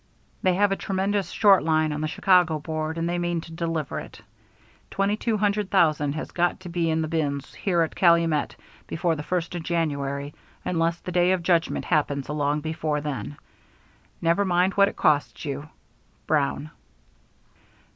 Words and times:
They 0.41 0.55
have 0.55 0.71
a 0.71 0.75
tremendous 0.75 1.29
short 1.29 1.61
line 1.63 1.91
on 1.91 2.01
the 2.01 2.07
Chicago 2.07 2.57
Board, 2.57 2.97
and 2.97 3.07
they 3.07 3.19
mean 3.19 3.39
to 3.41 3.51
deliver 3.51 3.99
it. 3.99 4.19
Twenty 4.89 5.15
two 5.15 5.37
hundred 5.37 5.69
thousand 5.69 6.13
has 6.13 6.31
got 6.31 6.59
to 6.61 6.69
be 6.69 6.89
in 6.89 7.03
the 7.03 7.07
bins 7.07 7.55
there 7.63 7.83
at 7.83 7.93
Calumet 7.93 8.55
before 8.87 9.15
the 9.15 9.21
first 9.21 9.53
of 9.53 9.61
January 9.61 10.33
unless 10.65 10.97
the 10.99 11.11
Day 11.11 11.31
of 11.33 11.43
Judgment 11.43 11.85
happens 11.85 12.27
along 12.29 12.61
before 12.61 12.99
then. 13.01 13.37
Never 14.23 14.43
mind 14.43 14.73
what 14.73 14.87
it 14.87 14.95
costs 14.95 15.45
you. 15.45 15.69
BROWN. 16.25 16.71